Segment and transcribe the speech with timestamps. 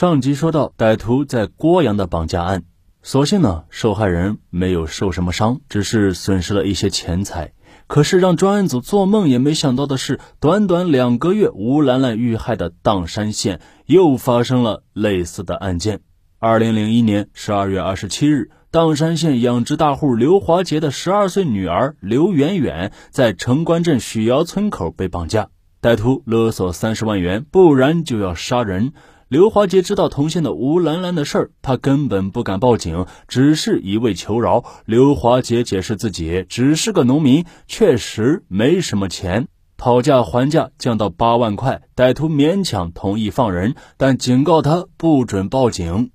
[0.00, 2.62] 上集说到，歹徒在郭阳的绑架案，
[3.02, 7.52] 所幸呢，受害人没有受什么伤，只是损失了一些钱财。
[7.88, 15.98] 可是让专案组做梦也没想到的是，短短两个月，吴兰兰遇害的砀山县又发生了类似的案件。
[16.38, 25.48] 二零零一年十二月二十七日，砀山县养殖大户刘华杰的十二岁女儿刘媛媛在城关镇许窑村口被绑架，
[25.82, 28.92] 歹徒勒索三十万元，不然就要杀人。
[29.28, 34.64] 刘华杰知道同县的吴兰兰的事儿，他根本不敢报警，只是一味求饶。
[34.86, 46.10] 刘华杰解释自己只是个农民，确实没什么钱，讨价还价降到八万块，歹徒勉强同意放人，但警告他不准报警。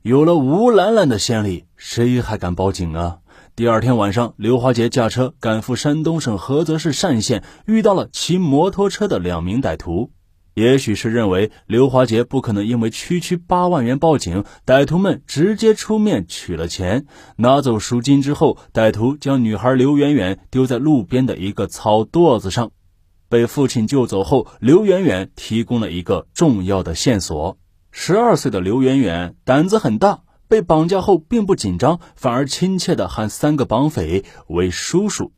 [0.00, 3.18] 有了吴兰兰的先例，谁还敢报警啊？
[3.54, 10.10] 第二天晚上，刘华杰驾车赶赴山东省菏泽市单县，遇到了骑摩托车的两名歹徒。
[10.56, 17.04] 也许是认为刘华杰不可能因为区区八万元报警，歹徒们直接出面取了钱，
[17.36, 22.70] 拿走赎金之后，歹徒将女孩刘媛媛丢在路边的一个草垛子上，
[23.28, 27.58] 被父亲救走后，刘媛媛提供了一个重要的线索：
[27.90, 35.32] 十二岁的刘媛媛胆子很大，被绑架后并不紧张，反而亲切地喊三个绑匪为叔叔。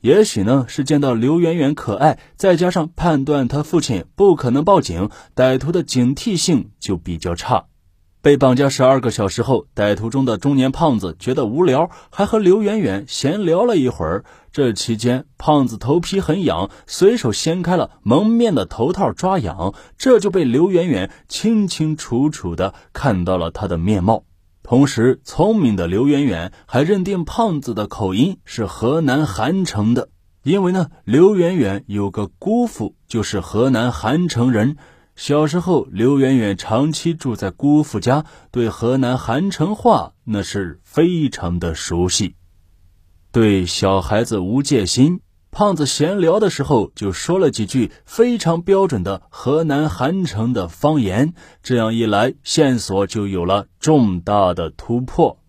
[0.00, 7.64] 也许呢是见到刘媛媛可爱，再加上判断他父亲不可能报警，歹徒的警惕性就比较差。
[8.20, 14.24] 被绑架十二个小时后，歹徒中的中年胖子觉得无聊，还和刘媛媛闲聊了一会儿。
[14.52, 24.22] 这期间，胖子头皮很痒，随手掀开了蒙面的头套抓痒，这就被刘媛媛清清楚楚的看到了他的面貌。
[24.62, 30.08] 同时，聪明的刘媛媛还认定胖子的口音是河南韩城的，
[30.44, 34.76] 因为呢，刘媛媛有个姑父就是河南韩城人。
[35.14, 42.36] 小时候，刘媛媛长期住在姑父家，对河南韩城话那是非常的熟悉。
[43.30, 45.20] 对小孩子无戒心。
[45.54, 55.40] 胖子闲聊的时候就说了几句非常标准的河南韩城的方言，这样一来线索就有了重大的突破。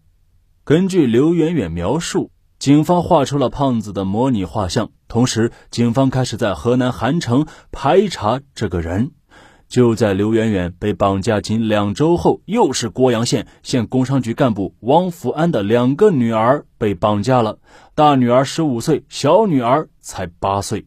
[0.66, 9.12] 根据刘媛媛描述，警方画出了胖子的模拟画像，同时警方开始在河南韩城排查这个人。
[9.70, 17.58] 就在刘媛媛被绑架仅两周后，又是郭阳县县工商局干部汪福安的两个女儿被绑架了。
[17.96, 20.86] 大女儿十五岁，小女儿才八岁。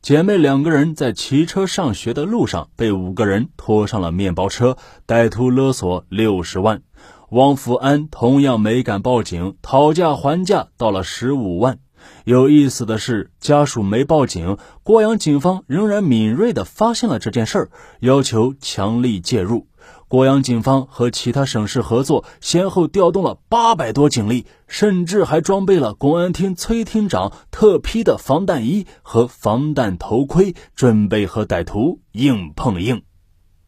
[0.00, 4.76] 姐妹两个人在骑车上学的路上，被五个人拖上了面包车，
[5.06, 6.82] 歹徒勒索六十万。
[7.30, 11.78] 汪福安同样没敢报警，讨价还价到了十五万。
[12.24, 17.70] 有意思的是，家属没报警，郭阳警方仍然敏锐地发现了这件事儿，
[18.00, 19.68] 要求强力介入。
[20.12, 33.00] 郭阳警方和其他省市合作，先后调动了八百多警力，甚至还装备了公安厅崔厅长特批的防弹衣和防弹头盔，准备和歹徒硬碰硬。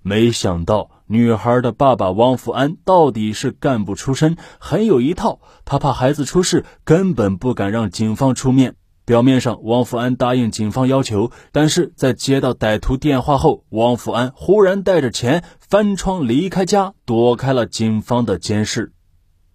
[0.02, 0.90] 没想到。
[1.06, 5.38] 女孩的爸爸汪福安到底是干部出身，很有一套。
[5.66, 8.76] 他怕孩子出事，根本不敢让警方出面。
[9.06, 18.92] 表面上，汪福安答应警方要求，但是在接到歹徒电话后，汪福安忽然带着钱翻窗离开家，躲开了警方的监视。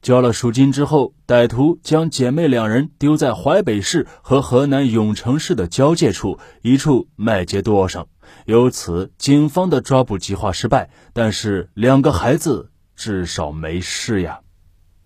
[0.01, 8.07] 交了赎金之后，歹徒将姐妹两人丢在淮北市和河南永城市的交界处一处麦秸垛上。
[8.45, 14.39] 由此，警方的抓捕计划失败，但是两个孩子至少没事呀。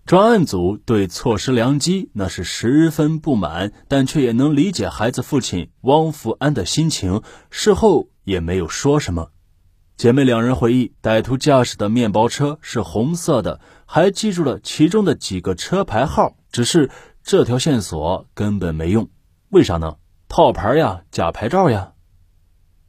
[0.06, 7.22] 专案组对错失良机那是十分不满，但却也能理解孩子父亲汪福安的心情。
[7.48, 9.30] 事后也没有说什么。
[9.96, 16.36] 姐妹两人回忆，歹徒驾驶的面包车是红色的，还记住了其中的几个车牌号。
[16.52, 16.90] 只是
[17.22, 19.08] 这条线索根本没用，
[19.48, 19.96] 为啥呢？
[20.28, 21.92] 套牌呀，假牌照呀。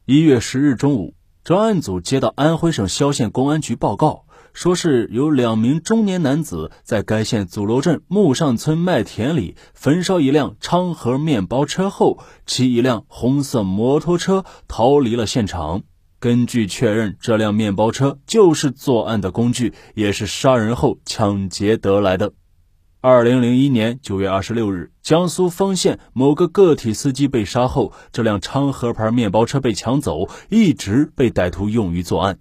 [0.03, 1.16] 一月十日中午，
[1.46, 4.25] 专案组接到安徽省萧县公安局报告，
[4.56, 15.84] 说是有两名中年男子在该县祖楼镇木上村麦田里焚烧一辆昌河面包车后，骑一辆红色摩托车逃离了现场。
[16.22, 22.32] 根据确认，这辆面包车就是作案的工具，也是杀人后抢劫得来的。
[23.02, 32.40] 二零零一年九月二十六日，江苏丰县某个个体司机被杀后，这辆昌河牌面包车被抢走，一直被歹徒用于作案。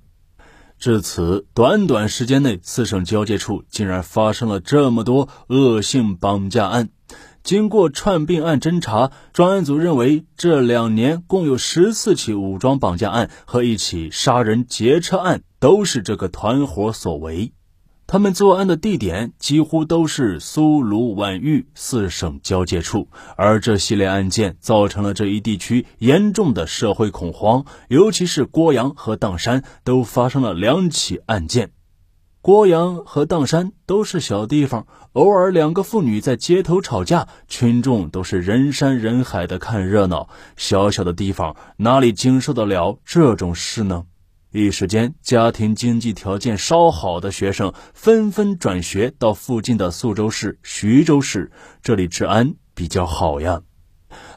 [0.78, 6.90] 至此，短短时间内，四省交界处竟然发生了这么多恶性绑架案。
[7.42, 17.52] 经过串并案侦查，专案组认为这两年共有十四起武装绑架案和一起杀人劫车案都是这个团伙所为。
[18.14, 31.72] 他们作案的地点几乎都是苏鲁皖豫四省交界处，而这系列案件造成了这一地区严重的社会恐慌，尤其是郭阳和砀山都发生了两起案件。
[32.40, 40.28] 郭阳和砀山都是小地方，偶尔两个妇女在街头吵架，群众都是人山人海的看热闹。
[40.56, 44.04] 小小的地方哪里经受得了这种事呢？
[44.56, 51.50] 一时间，家庭经济条件稍好的学生纷纷转学到附近的宿州市、徐州市，
[51.82, 53.62] 这里治安比较好呀。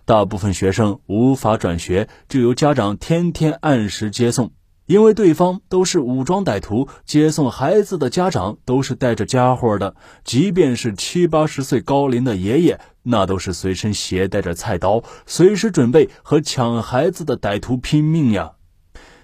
[0.05, 4.53] 大部分学生无法转学，就由家长天天按时接送。
[4.87, 18.53] 因为对方都是武装歹徒，接送孩子的家长都是带着家伙的，即便是七八十岁高龄的爷爷，那都是随身携带着菜刀，随时准备和抢孩子的歹徒拼命呀。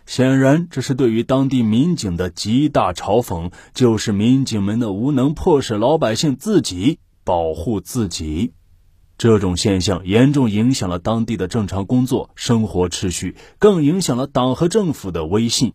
[0.06, 8.54] 显然，这是对于当地民警的极大嘲讽，就是民警们的无能，迫使老百姓自己保护自己。
[9.18, 15.74] 这种现象严重影响了当地的正常工作生活秩序，更影响了党和政府的威信。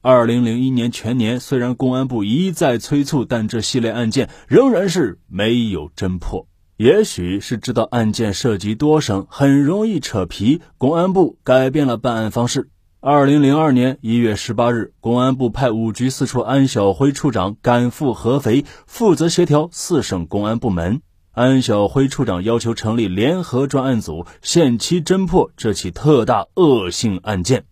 [0.00, 6.46] 二零零一年全年，虽然公安部一再催促，但这系列案件仍然是没有侦破。
[6.76, 12.70] 也许是知道案件涉及多省，很容易扯皮，公安部改变了办案方式。
[13.10, 21.00] 二零零二年一月十八日，公安部派五局四处安晓辉处长赶赴合肥，负责协调四省公安部门。
[21.32, 27.64] 安晓辉处长要求成立联合专案组，限期侦破这起特大恶性案件。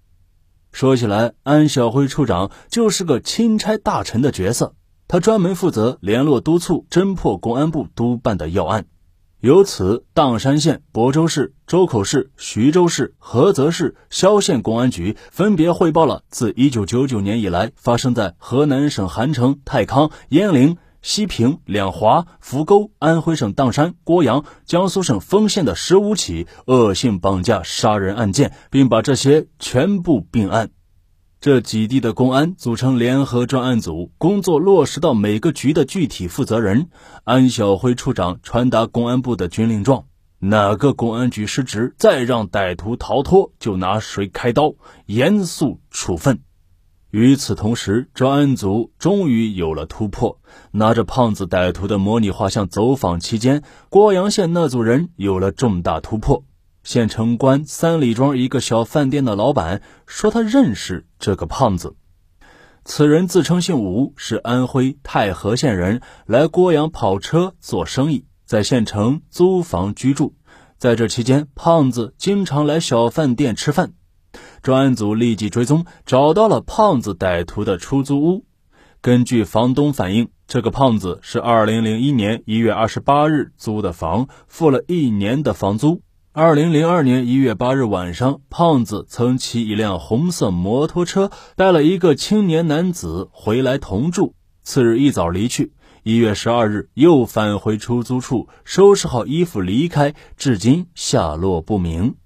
[0.73, 4.75] 说起来，安晓辉处长就是个钦差大臣的角色，
[5.07, 8.87] 他专门负责联络督促侦破公安部督办的要案。
[9.47, 20.79] 由此，砀山县、亳州市、周口市、徐州市、菏泽市、萧县公安局分别汇报了自1999年以来发生在河南省韩城、太康、鄢陵。
[21.03, 30.71] 西平、两华、扶沟、安徽省砀山、郭阳、江苏省丰县的十五起恶性绑架杀人案件，并把这些全部并案。
[31.39, 36.89] 这几地的公安组成联合专案组，工作落实到每个局的具体负责人。
[37.25, 40.07] 安晓辉处长传达公安部的军令状：
[40.39, 44.75] 哪个公安局失职，再让歹徒逃脱，就拿谁开刀，
[45.05, 46.41] 严肃处分。
[47.11, 50.41] 与此同时，专案组终于有了突破。
[50.73, 56.45] 拿着胖子歹徒的模拟画像走访期间，郭阳县那组人有了重大突破。
[56.87, 61.97] 县城关三里庄一个小饭店的老板说，他认识这个胖子。
[62.85, 70.37] 此人自称姓吴，是安徽太和县人，来郭阳跑车做生意，在县城租房居住。
[70.79, 73.95] 在这期间，胖子经常来小饭店吃饭。
[74.63, 78.45] 专案组立即追踪，找到了胖子歹徒的出租屋。
[79.01, 86.03] 根据房东反映，这个胖子是2001年1月28日租的房，付了一年的房租。
[86.39, 94.35] 二零零二年一月八日晚上，胖子曾骑一辆红色摩托车，带了一个青年男子回来同住。
[94.63, 95.73] 次日一早离去。
[96.03, 102.17] 一月十二日又返回出租处，收拾好衣服离开，至今下落不明。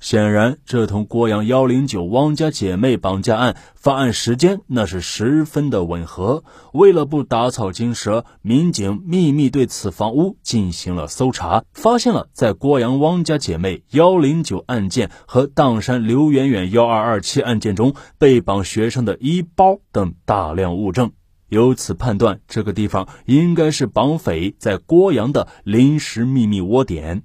[0.00, 6.44] 显然，这同郭阳幺零九汪家姐妹绑架案发案时间那是十分的吻合。
[6.72, 21.10] 为了不打草惊蛇，民警秘密对此房屋进行了搜查，发现了在郭阳汪家姐妹幺零九案件和砀山刘媛媛幺二二七案件中被绑学生的衣包等大量物证，
[21.48, 27.24] 由此判断这个地方应该是绑匪在郭阳的临时秘密窝点。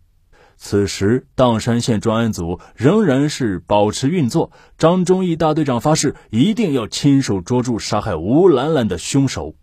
[0.66, 4.50] 此时，砀山县专案组仍然是保持运作。
[4.78, 9.56] 张忠义大队长发誓，一定要亲手捉住杀害吴兰兰的凶手。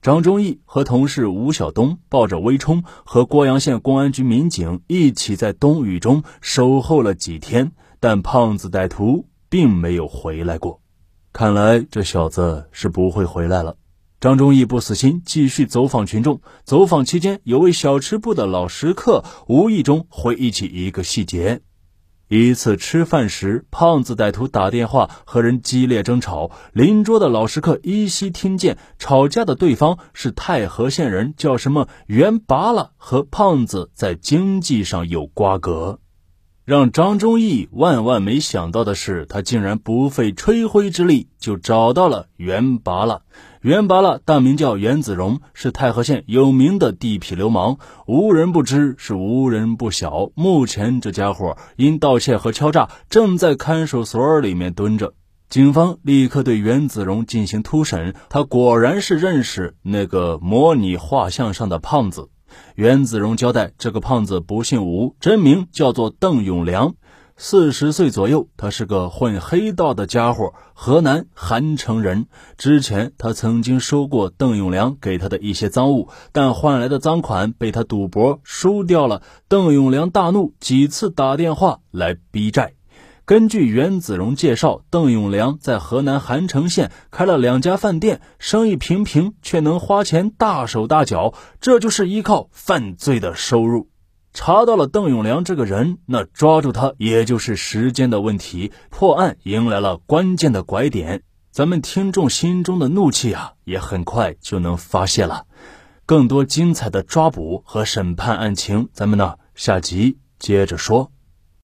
[0.00, 10.80] 张忠义和同事吴晓东抱着微冲，和郭阳县公安局民警一起在冬雨中守候了几天，但胖子歹徒并没有回来过。
[11.34, 13.76] 看来这小子是不会回来了。
[14.20, 16.42] 张忠义不死心，继续走访群众。
[16.64, 21.62] 走访期间，有位小吃部的老食客无意中回忆起一个细节：
[22.28, 35.98] 一次吃饭时，胖子歹徒打电话和人激烈争吵，邻桌的老食客依稀听见吵架的对方是太和县人，叫什么袁拔了，和胖子在经济上有瓜葛。
[36.70, 43.22] 让张忠义万万没想到的是，他竟然不费吹灰之力就找到了袁拔了。
[43.60, 50.30] 袁拔了，大名叫袁子荣，是太和县有名的地痞流氓，无人不知，是无人不晓。
[50.36, 55.14] 目前这家伙因盗窃和敲诈，正在看守所里面蹲着。
[55.48, 62.28] 警方立刻对袁子荣进行突审，他果然是认识那个模拟画像上的胖子。
[62.74, 66.94] 袁子荣交代，这个胖子不姓吴，真名叫做邓永良。
[67.42, 72.26] 四十岁左右，他是个混黑道的家伙，河南韩城人。
[72.58, 79.22] 之前他曾经收过邓永良给他的一些赃物，但换来的赃款被他赌博输掉了。
[79.48, 82.74] 邓永良大怒，几次打电话来逼债。
[83.30, 93.88] 根据袁子荣介绍，邓永良在河南韩城县开了两家饭店，生意平平，却能花钱大手大脚，这就是依靠犯罪的收入。
[94.32, 98.72] 查到了邓永良这个人，那抓住他也就是时间的问题。
[98.90, 101.22] 破案迎来了关键的拐点，
[101.52, 105.46] 咱们听众心中的怒气啊，也很快就能发泄了。
[106.04, 111.12] 更多精彩的抓捕和审判案情，咱们呢下集接着说。